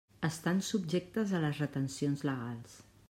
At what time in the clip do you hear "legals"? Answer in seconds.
2.31-2.81